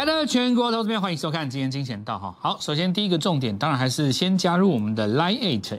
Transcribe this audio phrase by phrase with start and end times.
[0.00, 2.34] 亲爱的全国投资朋欢迎收看今天金钱道哈。
[2.40, 5.78] 好，首先第一个重点，当然还是先加入我们的 Line Eight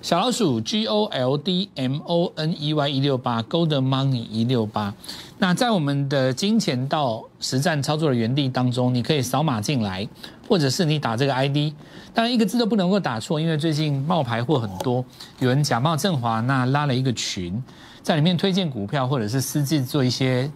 [0.00, 4.94] 小老鼠 G O L D M O N E Y 一六八 Gold Money 一六八。
[5.38, 10.06] 那在我们的金钱道实战操作的原地当中，你可以扫码进来，
[10.48, 11.74] 或者是你打这个 ID，
[12.14, 15.04] 当然一个字都不能够打错，因为最近冒牌货很多，
[15.40, 17.60] 有人假冒振华，那拉了一个群，
[18.00, 20.48] 在里面推荐股票，或者是私自做一些。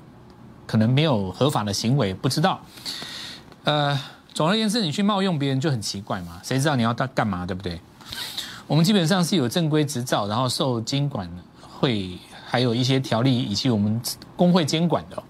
[0.67, 2.61] 可能没有合法的行为，不知道。
[3.65, 3.99] 呃，
[4.35, 7.81] 总而言之，你去冒用别人就很奇怪嘛，谁知道你要干干嘛，对不对？
[8.67, 14.01] 我们基本上是有正规执照，然后受监管会还有一些条例以及我们
[14.37, 15.23] 工会监管的。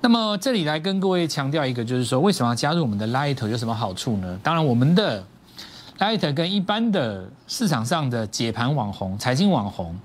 [0.00, 4.38] 那么这里来跟各位强调一个，就是说为什么要加入我们的 Light 有什么好处呢？
[4.42, 5.24] 当然，我们的
[5.98, 9.98] Light 跟一般的市场上的解盘网红、财经网红。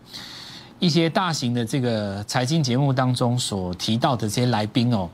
[0.79, 5.09] 一些大型的这个财经节目当中所提到的这些来宾哦，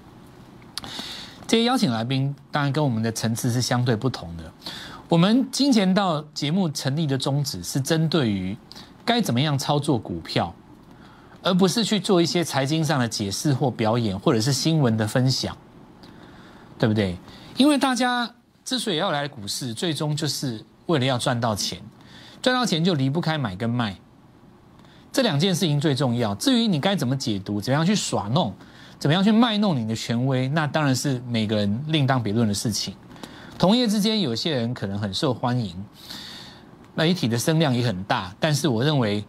[1.48, 4.44] 这些邀请来宾当然跟我们的层次是相对不同的。
[5.10, 8.56] 我们金钱道节目成立的宗旨是针对于
[9.04, 10.54] 该怎么样操作股票，
[11.42, 15.58] 而不是去做一些财经上的解释或表演，或者是新闻的分享，
[16.78, 17.18] 对不对？
[17.58, 18.32] 因为大家
[18.64, 21.80] 之所以要来股市，最终就是为了要赚到钱，
[22.42, 23.96] 赚到钱就离不开买跟卖。
[25.16, 26.36] 这两件事情最重要。
[26.36, 28.54] 至于你该怎么解读，怎么样去耍弄，
[29.00, 32.94] 怎么样去卖弄你的权威，那当然是每个人另当别论的事情。
[33.58, 35.74] 同业之间，有些人可能很受欢迎，
[36.96, 38.36] 媒体的声量也很大。
[38.42, 39.24] 但是，我认为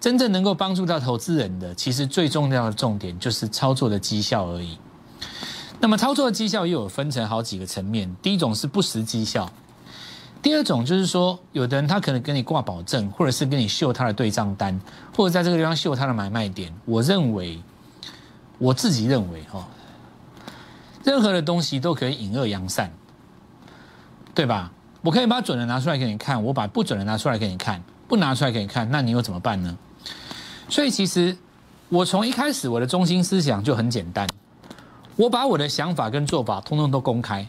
[0.00, 4.76] 真正能够帮助到投资人的，其实最重要的重点就是操作的绩效而已。
[5.78, 8.12] 那么，操作的绩效又有分成好几个层面。
[8.20, 9.48] 第一种是不实绩效。
[10.42, 14.78] 第二种就是说，有的人他可能跟你挂保证，或者是跟你秀他的对账单，
[15.16, 16.74] 或者在这个地方秀他的买卖点。
[16.84, 17.62] 我认为，
[18.58, 19.68] 我自己认为哈，
[21.04, 22.90] 任何的东西都可以引恶扬善，
[24.34, 24.72] 对吧？
[25.02, 29.78] 我可以把准的拿出来给你看，我把不准的拿出来给你看，不拿出来给你看，那你又怎么办呢？
[30.68, 31.36] 所以其实
[31.88, 34.28] 我从一开始我的中心思想就很简单，
[35.14, 37.46] 我把我的想法跟做法通通都公开，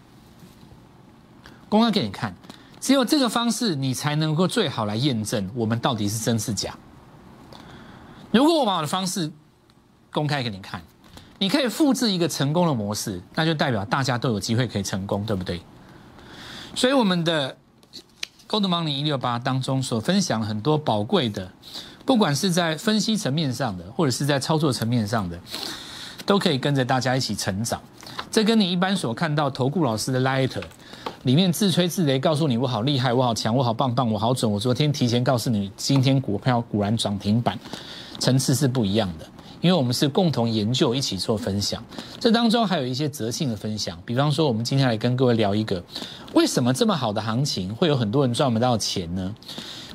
[1.69, 2.35] 公开给你看。
[2.83, 6.75] 只有这个方式，你才能够最好来验证我们到底是真是假。
[8.29, 9.31] 如果我把我的方式
[10.11, 10.81] 公开给你看，
[11.39, 15.61] 你可以复制一个成功的模式，那就代表大家都有机会可以成功，对不对？
[16.75, 17.55] 所以我们的
[18.49, 21.49] Gold Money 一六八当中所分享很多宝贵的，
[22.05, 25.39] 不管是在分析层面上的，或者是在操作层面上的，
[26.25, 27.81] 都可以跟着大家一起成长。
[28.29, 30.61] 这跟你一般所看到投顾老师的 Light。
[31.23, 34.51] 里面自吹自擂，告诉你我好厉害，我好强，我好棒棒，我好准。
[34.51, 37.57] 我昨天提前告诉你，今天股票果然涨停板，
[38.19, 39.25] 层次是不一样的。
[39.61, 41.81] 因为我们是共同研究，一起做分享。
[42.19, 45.81] 这当中还有一些择性的分享，比方说，我们今天来跟各位聊一个，
[46.33, 49.33] 为什么这么好的行情会有很多人赚不到钱呢？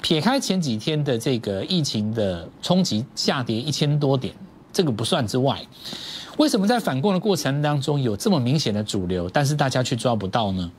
[0.00, 4.32] 撇开前几天的这个疫情的冲击，下跌一千多点，
[4.72, 5.60] 这个不算之外，
[6.38, 10.72] 为什么在反攻的过程当中有这么明显的主流，但是大家却抓不到呢？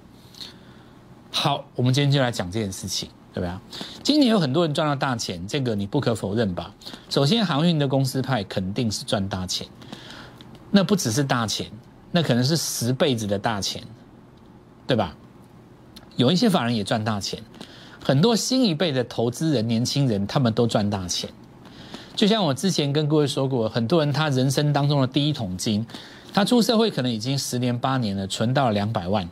[1.31, 3.85] 好，我们今天就来讲这件事情，对不对？
[4.03, 6.73] 今年有很多人赚到大钱，这个你不可否认吧？
[7.09, 9.67] 首先，航运的公司派肯定是赚大钱，
[10.71, 11.71] 那不只是大钱，
[12.11, 13.83] 那可能是十辈子的大钱，
[14.87, 15.15] 对吧？
[16.15, 17.41] 有一些法人也赚大钱，
[18.03, 21.29] 很多新一辈的投资人、年轻人他们都赚大钱。
[22.15, 25.85] 就像我之前跟各位说过，很多人他人生当中的第一桶金，
[26.33, 29.29] 他出社会可能已经十年八年了，存到了两百万。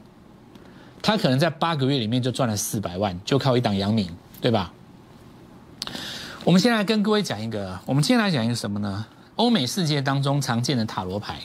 [1.02, 4.09] 他可能在八个月里面就赚了四百万，就靠一档阳明，
[4.41, 4.74] 对吧？
[6.44, 9.06] 我们先来跟各位讲一个，我们先来讲一个什么呢？
[9.36, 11.40] 欧美世界当中常见的塔罗牌。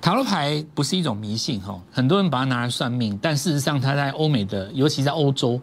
[0.00, 5.60] 塔罗牌不是一种迷信哈，很多人把它拿来算命，但事实上它在欧美的，尤其在欧洲，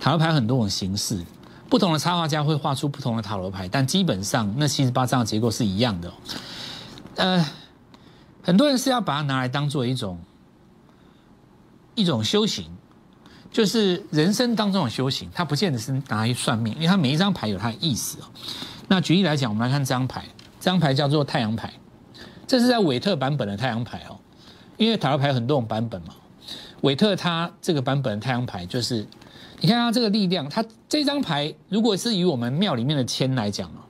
[0.00, 1.22] 塔罗牌很多种形式，
[1.68, 6.12] 不同的插画家会画出不同的塔罗牌，但基本上那七十八张的结构是一样的。
[7.16, 7.46] 呃，
[8.42, 10.18] 很多人是要把它拿来当做一种。
[11.98, 12.64] 一种修行，
[13.50, 18.24] 就是人生当中的修行，它不见得是拿来算命，因为它每一张牌有它的意思哦。
[18.86, 20.24] 那举例来讲，我们来看这张牌，
[20.60, 21.72] 这张牌叫做太阳牌，
[22.46, 24.16] 这是在韦特版本的太阳牌哦。
[24.76, 26.14] 因为塔罗牌很多种版本嘛，
[26.82, 29.04] 韦特它这个版本的太阳牌就是，
[29.60, 33.82] 你看它这个力量，它这张牌如果是以我们庙里面的签来讲哦，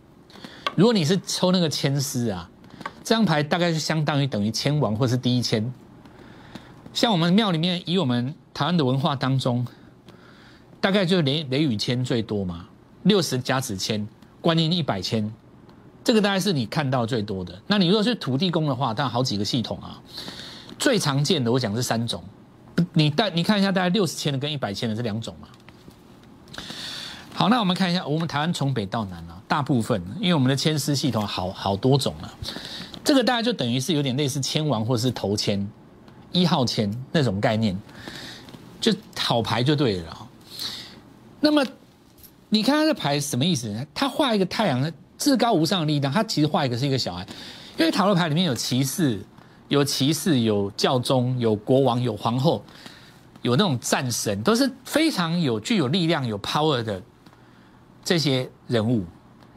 [0.74, 2.48] 如果你是抽那个签师啊，
[3.04, 5.70] 这张牌大概是相当于等于签王或是第一签。
[6.98, 9.64] 像我们庙里面，以我们台湾的文化当中，
[10.80, 12.66] 大概就雷雷雨签最多嘛，
[13.04, 14.04] 六十甲子签，
[14.40, 15.32] 观音一百签，
[16.02, 17.56] 这个大概是你看到最多的。
[17.68, 20.02] 那你如果是土地公的话，当然好几个系统啊。
[20.76, 22.20] 最常见的我讲是三种，
[22.94, 25.46] 你带你看一下，大概六十千的跟一百千的这两种嘛。
[27.32, 32.34] 好，那我们看一下，我们台湾从北到南啊，大部分因为我们的签丝系统好好多种啊，
[33.04, 35.64] 这个大概就等于是有点类似签王或是头签
[36.32, 37.78] 一号签那种概念，
[38.80, 40.28] 就好牌就对了。
[41.40, 41.64] 那么
[42.48, 43.86] 你看他的牌什么意思呢？
[43.94, 47.26] 他画一个太阳，至高无上的力量，他其实画一个是一个小孩，
[47.76, 49.24] 因为塔罗牌里面有骑士、
[49.68, 52.64] 有骑士、有教宗、有国王、有皇后，
[53.42, 57.02] 有那种战神，都是非常有具有力量、有 power 的。
[58.04, 59.04] 这些人物，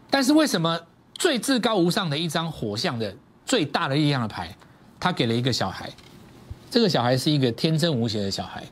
[0.10, 0.78] 但是为什么
[1.14, 3.16] 最至高无上的一张火象的
[3.46, 4.54] 最大的力量的牌，
[5.00, 5.90] 他给了一个小孩？
[6.72, 8.64] 这个小孩是一个天真无邪的小孩，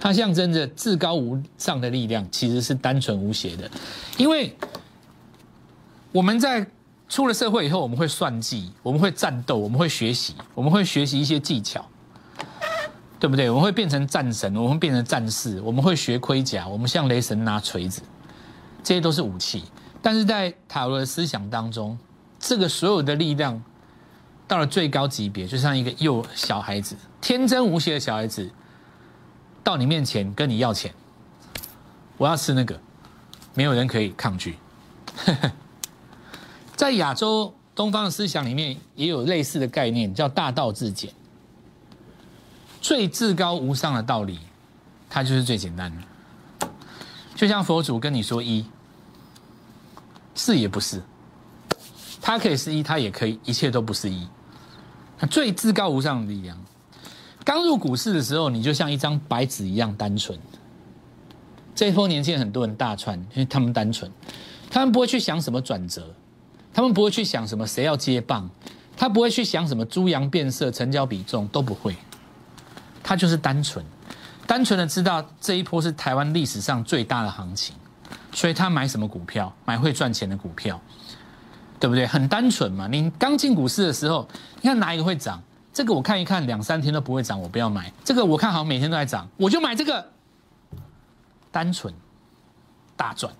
[0.00, 3.70] 他象征着至高无上的力量，其实是单纯无邪的。
[4.18, 4.54] 因为
[6.10, 6.66] 我们在
[7.08, 11.86] 出了社会以后，我们会算计，我们会战斗，我们会学习，我们会学习一些技巧，
[13.20, 13.48] 对不对？
[13.48, 18.02] 我们会变成战神，我们会变成战士，我们会学盔甲，我们向雷神拿锤子。
[18.82, 19.62] 这些都是武器，
[20.02, 21.96] 但是在塔罗的思想当中，
[22.40, 23.62] 这个所有的力量
[24.48, 28.50] 到了最高级别，就像一个幼小孩子，天真无邪的小孩子，
[29.62, 30.92] 到你面前跟你要钱，
[32.18, 32.78] 我要吃那个，
[33.54, 34.58] 没有人可以抗拒。
[36.76, 41.10] 在亚洲东方的思想里面，也有类似的概念，叫大道至简，
[42.82, 44.38] 最至高无上的道理，
[45.08, 46.68] 它就是最简单的。
[47.34, 48.66] 就像佛祖跟你说一。
[50.34, 51.00] 是也不是，
[52.20, 54.28] 它可以是一，它也可以，一切都不是一。
[55.30, 56.58] 最至高无上的力量，
[57.44, 60.38] 刚入股市的时候，你就像一张白纸一样单纯。
[61.74, 64.10] 这一波年轻人很多人大串，因为他们单纯，
[64.70, 66.14] 他们不会去想什么转折，
[66.72, 68.48] 他们不会去想什么谁要接棒，
[68.96, 71.96] 他不会去想什么猪羊变色、成交比重都不会，
[73.02, 73.84] 他就是单纯，
[74.46, 77.74] 单纯的知道这一波是台湾历史上最大的行情。
[78.32, 79.52] 所以他买什么股票？
[79.64, 80.80] 买会赚钱的股票，
[81.78, 82.04] 对不对？
[82.04, 82.88] 很单纯嘛。
[82.88, 84.26] 你刚进股市的时候，
[84.60, 85.40] 你看哪一个会涨？
[85.74, 87.92] 这个我看一看，两三天都不会涨，我不要买。
[88.02, 90.06] 这个我看好像每天都在涨，我就买这个。
[91.50, 91.92] 单纯，
[92.96, 93.30] 大赚。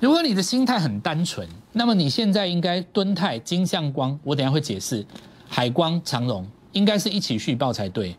[0.00, 5.06] 如果你的心态很单纯，那么你现在应该敦泰、金相光，我等下会解释，
[5.48, 8.14] 海光、长荣应该是一起续报才对。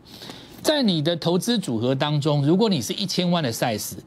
[0.62, 3.98] 在你的投资组合当中，如果你是一千万的 size，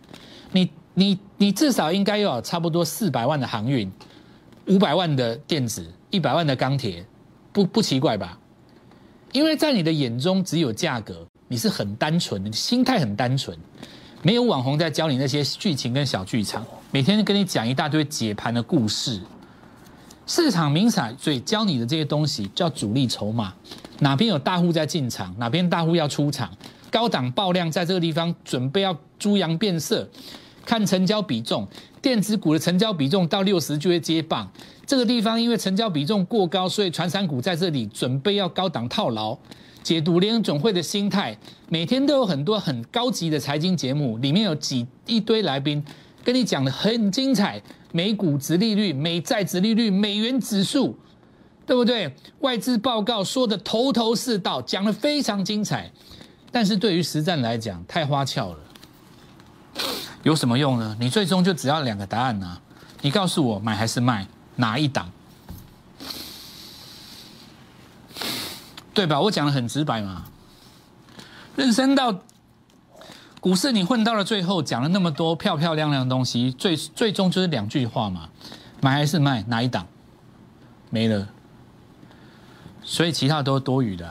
[0.51, 0.69] 你。
[0.95, 3.92] 你你至少应该要有差不多四百万的航运，
[4.68, 7.04] 五百万的电子，一百万的钢铁，
[7.51, 8.38] 不不奇怪吧？
[9.34, 13.58] 因为在你的眼中只有价格，你是很单纯，你心态很单纯，
[14.22, 19.20] 没有网红在教你那些剧情跟小剧场，每天跟你讲一大堆解盘的故事，
[20.28, 23.52] 市场明彩，所以教你的这些东西叫主力筹码，
[24.00, 26.56] 哪边有大户在进场，哪边大户要出场，
[26.92, 30.08] 高档爆量在这个地方准备要猪羊变色。
[30.65, 31.68] 看成交比重，
[32.01, 34.51] 电子股的成交比重到六十就会接棒。
[34.86, 39.38] 这个地方因为成交比重过高，所以传产股在这里准备要高档套牢。
[39.81, 45.84] 解读联总会的心态，每天都有很多很高级的财经节目，里面有几一堆来宾
[46.24, 50.98] 跟你讲的很精彩，美股殖利率、美债殖利率、美元指数，
[51.65, 52.13] 对不对？
[52.39, 55.91] 外资报告说的头头是道，讲的非常精彩。
[56.50, 58.60] 但是对于实战来讲，太花俏了。
[60.24, 60.96] 有什么用呢？
[61.00, 62.58] 你最终就只要两个答案呢？
[63.01, 64.25] 你告诉我买还是卖，
[64.56, 65.12] 哪一档？
[68.94, 69.20] 对吧？
[69.20, 70.25] 我讲的很直白嘛。
[71.58, 72.22] 人生到
[73.42, 78.30] 股市，你混到了最后，讲了那么多漂漂亮亮的东西，最最终就是两句话嘛：
[78.80, 79.86] 买还是卖，哪一档？
[80.89, 81.27] 没了。
[82.82, 84.10] 所以其他都是多余的。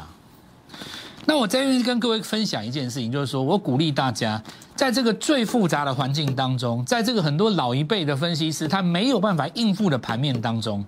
[1.25, 4.42] 那我在这跟各位分享一件事情，就是说我鼓励大家。
[4.75, 10.85] 在这个最复杂的环境当中，在这个很多老一辈的分析师他没有办法应付的盘面当中，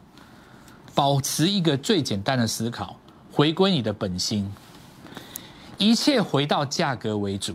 [0.95, 2.97] 保持一个最简单的思考，
[3.31, 4.50] 回归你的本心，
[5.76, 7.55] 一切回到价格为主，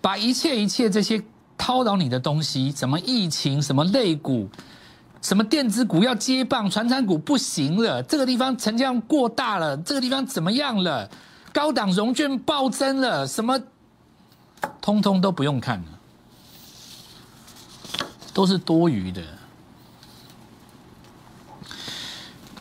[0.00, 1.22] 把一切一切这些
[1.58, 4.48] 叨扰你的东西，什么疫情，什么类股，
[5.20, 11.10] 什么电子股要接棒，传产股不行了，这个地方成交量过大了，这个地方怎么样了，
[11.52, 13.60] 高档融券暴增了，什么？
[14.88, 15.98] 通通都不用看了，
[18.32, 19.22] 都是多余的。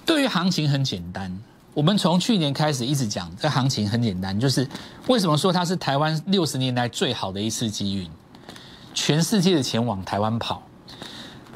[0.05, 1.41] 对于行情很简单，
[1.73, 4.67] 我们从去年开始一直讲，这行情很简单，就是
[5.07, 8.09] 为什么说它是台湾六十年来最好的一次机遇，
[8.93, 10.61] 全世界的钱往台湾跑。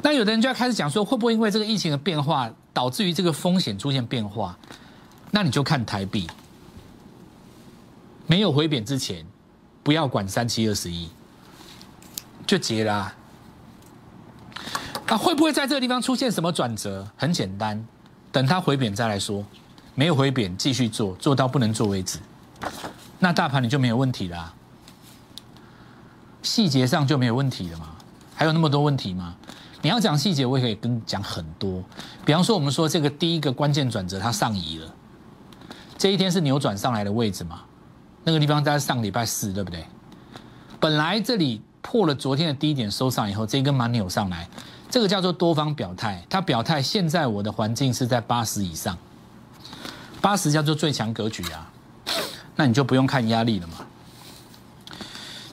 [0.00, 4.56] 那有的人就要开始讲说，会不会因为这个疫情的变化，导致于这个风险出现变化？
[5.32, 6.26] 那你就看台币，
[8.26, 9.26] 没有回贬之前，
[9.82, 11.08] 不要管三七二十一，
[12.46, 13.14] 就结啦。
[15.06, 17.06] 啊，会不会在这个地方出现什么转折？
[17.16, 17.84] 很简单，
[18.30, 19.44] 等它回贬再来说。
[19.94, 22.18] 没有回贬，继续做，做到不能做为止。
[23.18, 24.54] 那大盘你就没有问题了，
[26.42, 27.90] 细节上就没有问题了嘛？
[28.34, 29.34] 还有那么多问题吗？
[29.82, 31.84] 你要讲细节，我也可以跟讲很多。
[32.24, 34.94] 比方说，我们说这个第一个关键转折，它上移了，
[35.98, 37.60] 这一天是扭转上来的位置嘛？
[38.24, 39.84] 那个地方在上礼拜四，对不对？
[40.80, 44.48] 本来这里破了昨天的低点收上以后，这根蛮扭上来，
[44.90, 46.24] 这个叫做多方表态。
[46.28, 48.96] 它表态，现在我的环境是在八十以上，
[50.20, 51.70] 八十叫做最强格局啊，
[52.56, 53.74] 那你就不用看压力了嘛。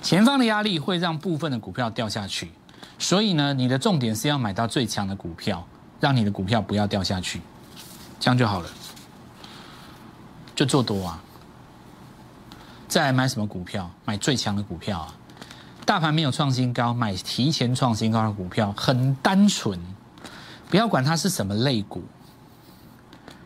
[0.02, 2.52] 前方的压力会让部分的股票掉下去。
[2.98, 5.66] 所以呢，你的重点是要买到最强的股票，
[6.02, 7.42] 让你的股票不要掉下去，
[8.20, 8.70] 这样就好了。
[10.54, 11.24] 就做多啊，
[12.89, 13.89] 再来买什么股票？
[14.03, 15.13] 买最强的股票啊！
[15.86, 19.79] 大盘没有创新高，买提前创新高的股票，很单纯，
[20.72, 22.03] 不要管它是什么类股，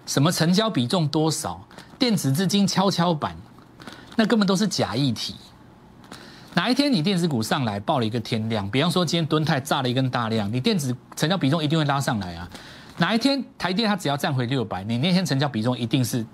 [0.06, 1.62] 什么成交比重多少，
[2.00, 3.36] 电子资金跷跷板，
[4.16, 5.36] 那根本都是假议题。
[6.54, 12.50] 哪一天你电子股上来报了一个天量，比方说今天敦泰炸了一根大量，你电子成交比重一定会拉上来啊。
[12.98, 16.26] 哪一天台电它只要站回六百，你那天成交比重一定是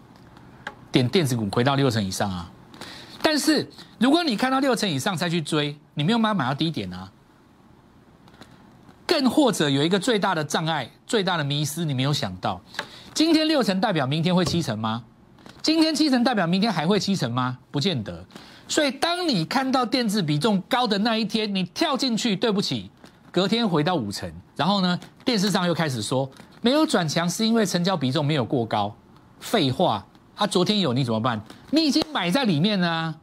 [0.91, 2.51] 点电子股回到六成以上啊。
[3.31, 3.69] 但是
[3.99, 7.11] 如果你看到六成以上才去追，你没有办法买到低点啊。
[9.05, 12.59] 更或者有一个最大的障碍、最大的迷失，你没有想到，
[13.13, 15.03] 今天六成代表明天会七成吗？
[15.61, 17.59] 今天七成代表明天还会七成吗？
[17.69, 18.25] 不见得。
[18.67, 22.89] 所以，当你看到电子比重高的那一天，你跳进去，对不起，
[23.31, 26.27] 隔天回到五成，然后呢，电视上又开始说
[26.61, 28.95] 没有转强是因为成交比重没有过高。
[29.39, 30.03] 废话，
[30.39, 31.41] 他昨天有你怎么办？
[31.69, 33.13] 你已经买在里面呢，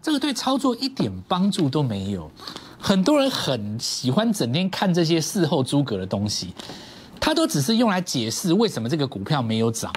[0.00, 2.30] 这个对操作一点帮助都没有。
[2.78, 6.54] 很多人很喜欢整天看这些事后诸葛的东西，
[7.20, 9.92] 他都只是用来解释为什么这个股票没有涨，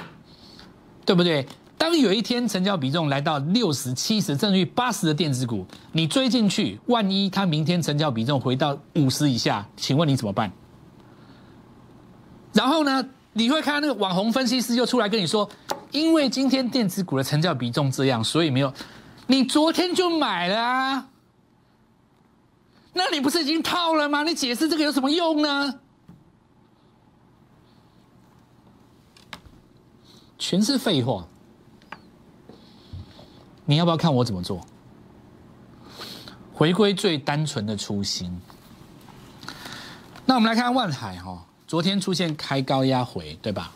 [1.06, 1.48] 对不对？
[1.78, 10.52] 当有一天成交比重来到六十七十甚至于八十的电子股，你追进去，万一它明天成交比重回到五十以下，请问你怎么办？
[12.52, 15.50] 然后呢，你会看到那个网红分析师就出来跟你说，
[15.92, 18.74] 因为今天电子股的成交比重这样，所以没有。
[19.28, 21.10] 你昨天就买了啊，
[22.94, 24.24] 那你不是已经套了吗？
[24.24, 25.80] 你解释这个有什么用呢？
[30.38, 31.28] 全是废话。
[33.66, 34.66] 你要不要看我怎么做？
[36.54, 38.42] 回归最单纯的初心。
[40.26, 43.72] 那我们来看看万海哈，昨天出现开高压回，对吧？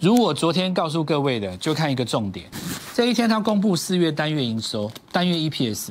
[0.00, 2.50] 如我昨天告诉各位的，就看一个重点。
[2.94, 5.90] 这一天它公布四月单月营收、单月 EPS。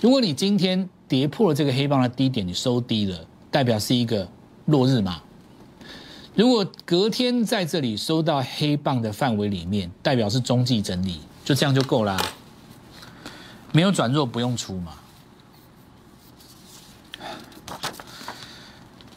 [0.00, 3.18] 如果你今天跌破了这个黑棒的低点，你收低了，
[3.50, 4.28] 代表是一个
[4.66, 5.20] 落日嘛？
[6.36, 11.20] 如果隔天在这里收到黑棒的范围里面，代表是中继整理。
[11.44, 12.16] 就这样就够啦，
[13.72, 14.92] 没有转弱不用出嘛。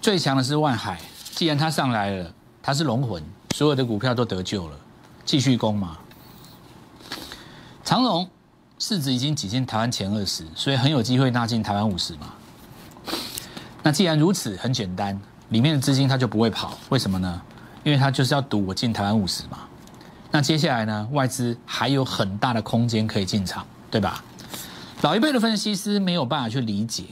[0.01, 0.99] 最强的是万海，
[1.35, 3.21] 既然它上来了，它是龙魂，
[3.61, 4.75] 所有的股票都得救了，
[5.23, 5.95] 继续攻嘛。
[7.83, 8.27] 长荣
[8.79, 12.33] 市值已经挤进台湾前二十，所以很有机会纳进台湾五十嘛。
[13.83, 17.39] 那既然如此，很简单，里面的资金它就不会跑，为什么呢？
[17.83, 19.59] 因为它就是要赌我进台湾五十嘛。
[20.31, 21.07] 那接下来呢？
[21.11, 24.23] 外资还有很大的空间可以进场，对吧？
[25.01, 27.03] 老一辈的分析师没有办法去理解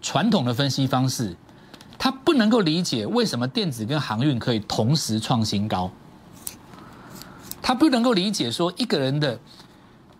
[0.00, 1.36] 传统的分析方式，
[1.98, 5.90] 他不能够理解为什么电子跟航运可以同时创新高，
[7.62, 9.38] 他不能够理解说一个人的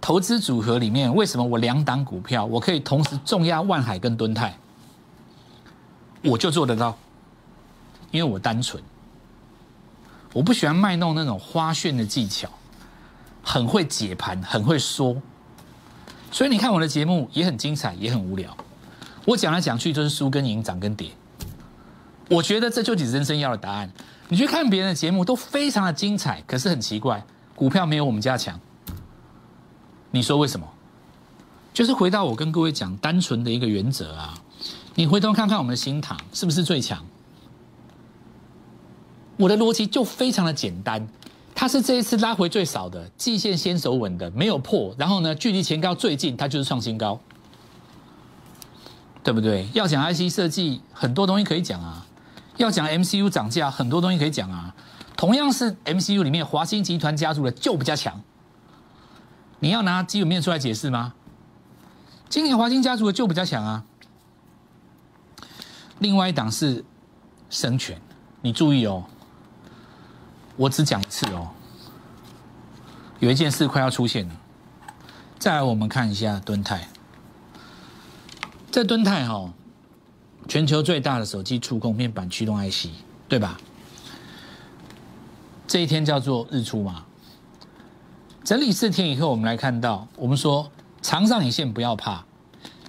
[0.01, 4.57] 投资组合里面为什么我两档股票我可以同时重压万海跟敦泰，
[6.23, 6.97] 我就做得到，
[8.11, 8.83] 因为我单纯。
[10.33, 12.49] 我不喜欢卖弄那种花炫的技巧，
[13.43, 15.17] 很会解盘，很会说，
[16.31, 18.55] 所以你看我的节目也很精彩，也很无聊。
[19.25, 21.11] 我讲来讲去就是输跟赢，涨跟跌。
[22.29, 23.91] 我觉得这就是人生要的答案。
[24.29, 28.59] 你去看别人的节目都非常的精彩，可是很奇怪，股票没有我们家强。
[30.11, 30.67] 你说为什么？
[31.73, 34.35] 就是回到我跟各位讲单纯的一个原则啊。
[34.95, 37.05] 你回头看看我们的新塘是不是最强？
[39.37, 41.07] 我的逻辑就非常的简单，
[41.55, 47.21] 它是这一次拉回最少的，季线先手稳的，没有破，然后呢，距离前高最近，它就是创新高，
[49.23, 49.69] 对不对？
[49.75, 52.07] 要讲 IC 设计，很多东西可以讲啊；
[52.57, 54.75] 要讲 MCU 涨价，很多东西可以讲啊。
[55.17, 58.23] 同样是 MCU 里面，华兴集团家族的就比较强，
[59.61, 61.15] 你要拿基本面出来解释吗？
[62.29, 63.85] 今年华兴家族的就比较强啊。
[65.99, 66.85] 另外一档是
[67.49, 68.01] 生权，
[68.43, 69.05] 你注意哦，
[70.57, 71.49] 我只讲一次哦。
[73.21, 74.35] 有一件事快要出现了，
[75.39, 76.89] 再来我们看一下敦泰。
[78.71, 79.51] 这敦泰哈，
[80.49, 82.89] 全球最大的手机触控面板驱动 IC，
[83.29, 83.59] 对吧？
[85.67, 87.05] 这一天叫做日出嘛。
[88.45, 90.71] 整理四天以后，我们来看到，我们说
[91.03, 92.25] 长上影线不要怕，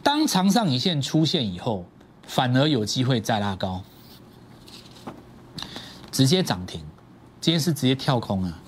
[0.03, 1.85] 当长上影线出现以后，
[2.27, 3.81] 反而有机会再拉高，
[6.11, 6.81] 直接涨停。
[7.41, 8.59] 今天是直接跳空啊！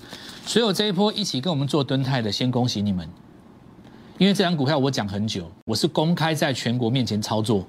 [0.44, 3.08] 所有这一波一起跟我们做蹲泰的，先恭喜你们，
[4.18, 7.64] 因为这张股票我讲很久，我是公开在全国面前操作，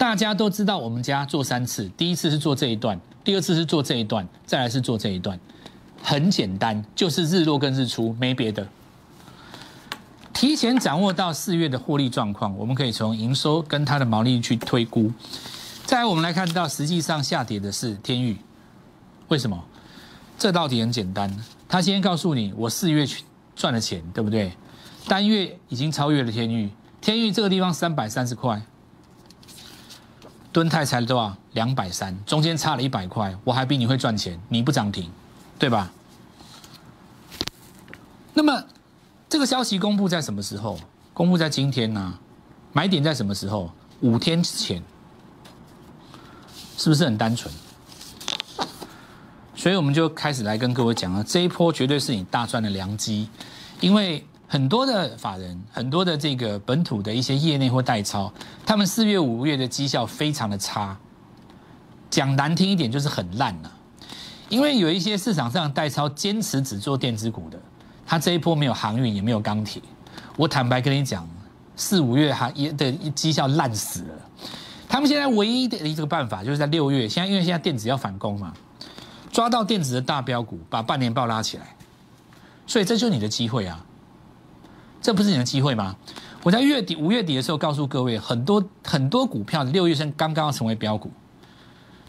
[0.00, 5.38] 大家都知道我们家做三次，第一次是做这一段，第二次是做这一段，再来是做这一段。
[6.02, 8.66] 很简单，就是日落跟日出，没别的。
[10.32, 15.12] 提前掌握到四月的获利状况，我们可以从营收跟它的毛利去推估。
[15.84, 18.38] 再来，我们来看到实际上下跌的是天域，
[19.28, 19.62] 为什么？
[20.38, 21.30] 这道题很简单，
[21.68, 23.06] 他先告诉你，我四月
[23.54, 24.50] 赚了钱，对不对？
[25.06, 26.70] 单月已经超越了天域，
[27.02, 28.62] 天域这个地方三百三十块，
[30.52, 31.36] 吨泰才多少？
[31.52, 35.10] 两百三，中间差了一百块，我还比你会赚钱，你不涨停。
[35.58, 35.90] 对吧？
[38.32, 38.64] 那么
[39.28, 40.80] 这个消息公布在什么时候？
[41.12, 42.14] 公布在今天呢？
[42.72, 43.70] 买点在什么时候？
[44.00, 44.82] 五天之前，
[46.78, 47.52] 是不是很单纯？
[49.54, 53.28] 所以我们就开始来跟各位讲了，这一波绝对是你大赚的良机，
[53.80, 58.32] 因为很多的法人，很多的这个本土的一些业内或代操，
[58.66, 60.98] 他们四月、五月的绩效非常的差，
[62.10, 63.72] 讲难听一点就是很烂了。
[64.48, 67.56] 因为有一些市场上代超坚持只做电子股的，
[68.04, 69.80] 他这一波没有航运也没有钢铁，
[70.36, 71.24] 我坦白跟你讲，
[71.76, 74.14] 四五月还也的绩效烂死了。
[74.88, 78.52] 他们现在唯一的一个办法就是在六月，现在因为现在电子要反攻嘛，
[79.30, 81.76] 抓到电子的大标股，把半年报拉起来，
[82.66, 83.86] 所以这就是你的机会啊，
[85.00, 85.96] 这不是你的机会吗？
[86.42, 91.10] 我在月底五月底的时候告诉各位，很多很多股票六月份刚刚要成为标股，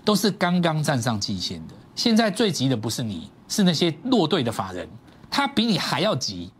[0.04, 1.74] 都是刚刚站上季线的。
[1.96, 4.88] 现在最急的不是你，是那些落队的法人，
[5.30, 6.52] 他比你还要急，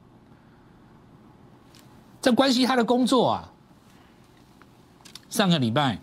[2.22, 3.52] 这关系他的工作啊。
[5.30, 5.98] 上个礼拜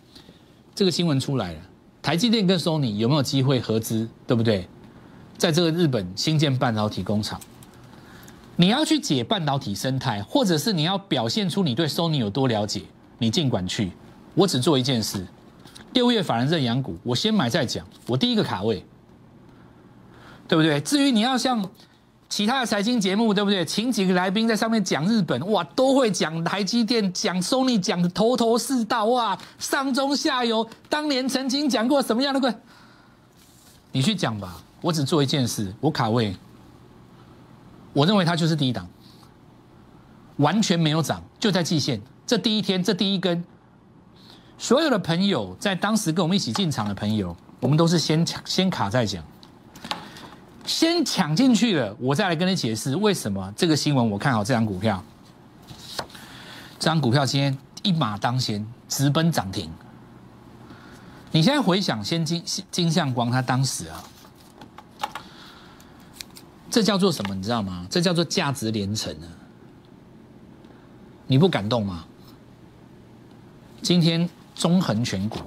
[0.74, 1.60] 这个新闻出来了，
[2.00, 4.08] 台积电跟 Sony 有没有机会合资？
[4.26, 4.66] 对不对？
[5.36, 7.38] 在这个日本新建半导体工厂，
[8.60, 12.82] 你要去解半导体生态，或者是你要表现出你对 Sony 有多了解，
[13.18, 13.92] 你尽管去。
[14.34, 15.24] 我只做一件事：
[15.92, 18.84] 六月法人认养股，我先买再讲，我第一个卡位。
[20.48, 20.80] 对不对？
[20.80, 21.64] 至于你要像
[22.28, 23.64] 其他的财经节目，对不对？
[23.64, 32.52] 请几个来宾在上面讲日本，哇，都会讲台积电，讲 Sony，讲的头头是道，哇，上中下游，当年曾经讲过什么样的鬼？
[33.92, 36.34] 你去讲吧，我只做一件事，我卡位，
[37.92, 38.88] 我认为它就是第一档，
[40.36, 43.44] 完全没有涨，就在季线，这第一天，这第一根，
[44.56, 49.22] 所有的朋友在当时跟我们一起进场的朋友，我们都是先抢，先卡再讲。
[50.64, 55.02] 先抢进去了，我再来跟你解释为什么这个新闻我看好这张股票。
[56.78, 59.72] 这张股票今天一马当先，直奔涨停。
[61.32, 64.04] 你现在回想，先金金相光他当时啊，
[66.70, 67.34] 这叫做什么？
[67.34, 67.86] 你知道吗？
[67.88, 69.26] 这叫做价值连城啊！
[71.26, 72.04] 你不感动吗？
[73.82, 75.40] 今天中横全国。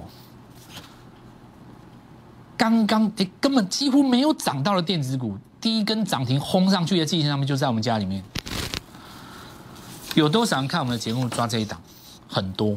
[2.56, 8.22] 刚刚诶，根本几乎没有涨到的电子股，第一根涨停轰上去的迹象上面，就在我们家里面。
[10.14, 11.80] 有多少人看我们的节目抓这一档？
[12.28, 12.76] 很多。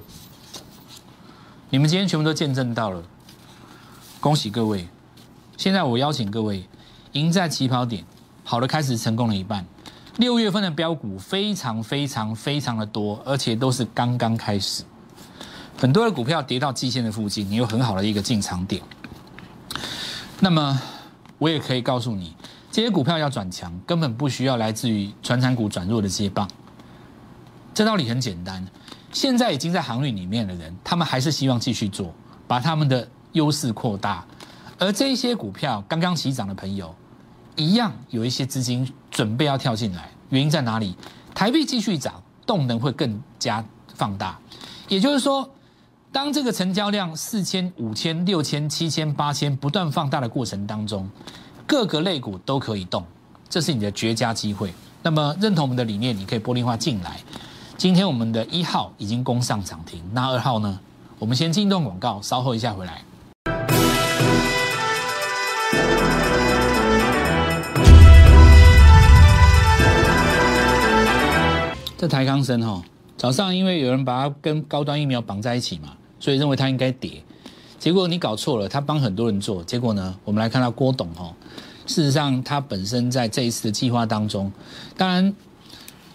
[1.70, 3.04] 你们今天全部都见证到了，
[4.20, 4.88] 恭喜各位！
[5.58, 6.68] 现在我邀请各位，
[7.14, 8.04] 赢在起跑点，
[8.48, 9.66] 好的开始成功了一半。
[10.18, 14.84] 六月份的标股非常非常非常的多，而且都是刚刚开始。
[15.76, 18.82] 很多的股票跌到季线的附近，你有很好的一个进场点。
[20.40, 20.80] 那么，
[21.40, 22.36] 我也可以告诉你，
[22.72, 26.48] 这些股票要转强，根本不需要来自于传产股转弱的接棒。
[27.74, 28.66] 这道理很简单，
[29.12, 32.14] 现在已经在航运里面的人，他们还是希望继续做，
[32.48, 34.24] 把他们的优势扩大。
[34.78, 36.96] 而这些股票刚刚起涨的朋友，
[37.56, 40.10] 一样有一些资金准备要跳进来。
[40.30, 40.96] 原因在哪里？
[41.34, 43.64] 台币继续涨，动能会更加
[43.94, 44.38] 放大。
[44.88, 45.50] 也就是说。
[46.12, 51.10] 当这个成交量四千、五千、六千、七千、八千不断放大的过程当中，
[51.68, 53.04] 各个类股都可以动，
[53.50, 54.74] 这是你的绝佳机会。
[55.04, 57.20] 那么认同我们的理念，你可以玻璃化进来。
[57.78, 60.80] 今天我们的一号已经攻上涨停，那二号呢？
[61.20, 63.04] 我们先进一段广告，稍后一下回来。
[71.98, 72.84] 这台康生哈，
[73.16, 77.24] 早上因为有人把它跟高端疫苗绑在一起嘛，所以认为它应该跌，
[77.80, 81.34] 结果你搞错了，他帮很多人做，结果呢，我们来看到郭董哈，
[81.86, 84.52] 事实上他本身在这一次的计划当中，
[84.98, 85.34] 当然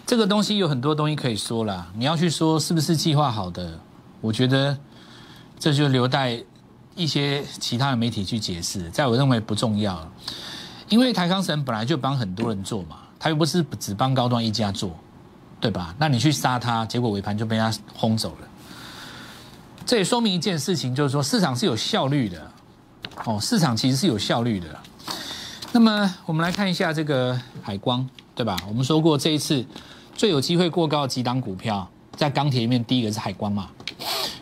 [0.05, 3.79] 这个东西有很多东西可以说啦，你要去说是不是计划好的，
[4.21, 4.77] 我觉得
[5.57, 6.39] 这就留待
[6.95, 10.07] 一些其他的媒体去解释，在我认为不重要，
[10.89, 14.95] 因为台康神本来就帮很多人做嘛，他又不是只帮高端一家做。
[15.61, 15.95] 对吧？
[15.99, 18.47] 那你去杀它，结果尾盘就被它轰走了。
[19.85, 22.51] 这也说明一件事情，就是说市场是有效率的。
[23.25, 24.67] 哦，市场其实是有效率的。
[25.71, 28.57] 那么我们来看一下这个海光，对吧？
[28.67, 29.63] 我们说过这一次
[30.15, 33.69] 最有机会过高的几档股票，在钢铁里面第一个是海光嘛。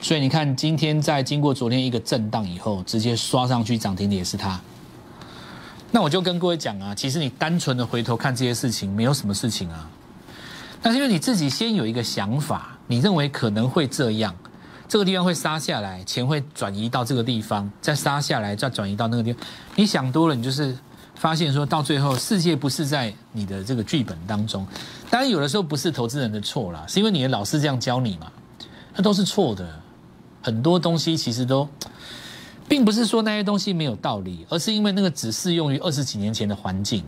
[0.01, 4.59] 所以你看今天在经过昨天一个震荡以后，直接刷上去涨停的也是它。
[5.91, 9.89] 那我就跟各位讲啊，其实你单纯的回头看这些事情，没有什么事情啊。
[10.81, 14.33] 但是因为你自己先有一个想法，你认为可能会这样，
[14.87, 19.41] 这个地方会杀下来，钱会转移到这个地方，再杀下来，再转移到那个地方。
[19.75, 20.77] 你想多了，你就是
[21.15, 24.65] 发现说到最后，世界不是在你的这个剧本当中。
[25.09, 28.31] 当然，有的时候不是投资人的错啦，是因为你的老师这样教你嘛，
[28.95, 29.67] 那都是错的。
[30.41, 31.67] 很多东西其实都，
[32.69, 37.03] 并不是说那些东西没有道理，而是因为那个只适用于二十几年前的环境。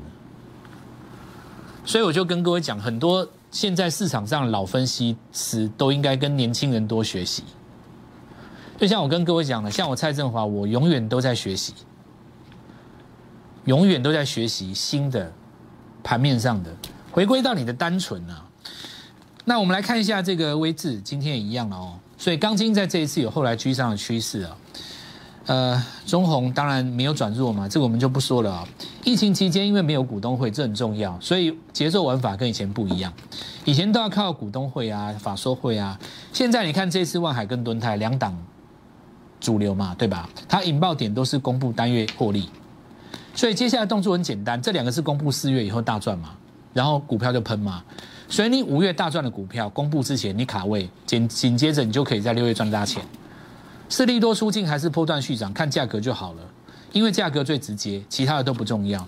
[1.86, 3.26] 所以我就跟各位讲很多。
[3.52, 7.44] 现在市场上老分析师都应该跟年轻人多学习。
[8.80, 11.74] 就像我跟各位讲的，像我蔡振华，我永远都在学习，
[13.66, 15.32] 永远都在学习新的
[16.02, 16.74] 盘面上的。
[17.12, 18.44] 回归到你的单纯啊，
[19.46, 22.00] 那我们来看一下这个位置，今天也一样了哦。
[22.18, 24.58] 所以钢筋在这一次有后来居上的趋势啊。
[25.48, 28.68] 呃，中红当然没有转弱嘛，这个我们就不说了啊。
[29.04, 33.12] 疫情期间因为没有股东会，这很重要，所以节奏玩法跟以前不一样。
[33.66, 36.00] 以前都要靠股东会啊、法说会啊，
[36.32, 38.38] 现在你看这次万海跟敦泰两档
[39.40, 40.30] 主流嘛，对吧？
[40.48, 42.48] 它引爆点都是公布单月获利，
[43.34, 46.30] 所以接下来动作很简单，这两个是公布四月以后大赚嘛，
[46.72, 47.84] 然后股票就喷嘛。
[48.30, 53.04] 所以你五月大赚的股票公布之前，你卡位紧紧接着你就可以在六月赚大钱。
[53.92, 55.52] 是利多出尽还是波段续涨？
[55.52, 56.40] 看价格就好了，
[56.94, 59.06] 因为价格最直接，其他的都不重要。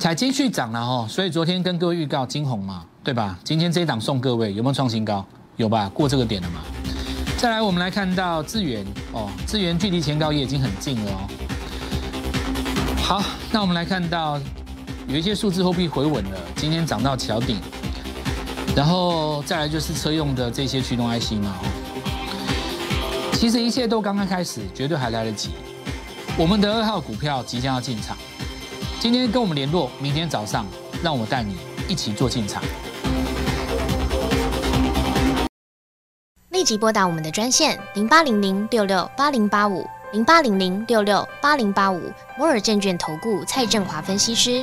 [0.00, 3.38] 彩金续涨了哈，所以昨天跟各位预告金红嘛，对吧？
[3.44, 5.24] 今天这一档送各位有没有创新高？
[5.56, 5.88] 有吧？
[5.94, 6.60] 过这个点了嘛？
[7.38, 11.20] 再来，我们来看到资源哦，资源距离前高也已经很近了哦。
[13.00, 14.40] 好，那我们来看到
[15.06, 17.60] 有一些数字货币回稳了，今天涨到桥顶，
[18.74, 21.89] 然后再来就是车用的这些驱动 IC 嘛哦。
[23.40, 25.52] 其实一切都刚刚开始，绝对还来得及。
[26.36, 28.14] 我们的二号股票即将要进场，
[28.98, 30.66] 今天跟我们联络，明天早上
[31.02, 31.56] 让我带你
[31.88, 32.62] 一起做进场。
[36.50, 44.62] 立即拨打我们的专线零八零零六六八零八五零八零零六六八零八五摩尔证券投顾蔡振华分析师。